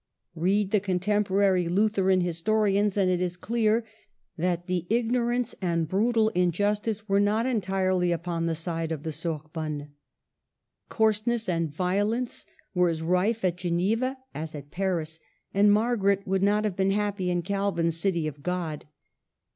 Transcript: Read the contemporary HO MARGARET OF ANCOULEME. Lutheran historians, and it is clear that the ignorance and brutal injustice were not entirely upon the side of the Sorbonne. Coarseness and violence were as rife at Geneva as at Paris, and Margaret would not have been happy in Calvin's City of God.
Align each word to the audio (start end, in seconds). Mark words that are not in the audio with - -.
Read 0.33 0.71
the 0.71 0.79
contemporary 0.79 1.65
HO 1.65 1.69
MARGARET 1.69 1.73
OF 1.73 1.83
ANCOULEME. 1.89 2.05
Lutheran 2.05 2.21
historians, 2.21 2.97
and 2.97 3.11
it 3.11 3.21
is 3.21 3.37
clear 3.37 3.85
that 4.35 4.65
the 4.65 4.87
ignorance 4.89 5.53
and 5.61 5.87
brutal 5.87 6.29
injustice 6.29 7.07
were 7.07 7.19
not 7.19 7.45
entirely 7.45 8.11
upon 8.11 8.47
the 8.47 8.55
side 8.55 8.91
of 8.91 9.03
the 9.03 9.11
Sorbonne. 9.11 9.91
Coarseness 10.89 11.47
and 11.47 11.69
violence 11.71 12.47
were 12.73 12.89
as 12.89 13.03
rife 13.03 13.45
at 13.45 13.57
Geneva 13.57 14.17
as 14.33 14.55
at 14.55 14.71
Paris, 14.71 15.19
and 15.53 15.71
Margaret 15.71 16.25
would 16.25 16.41
not 16.41 16.63
have 16.63 16.75
been 16.75 16.89
happy 16.89 17.29
in 17.29 17.43
Calvin's 17.43 17.97
City 17.97 18.25
of 18.25 18.41
God. 18.41 18.85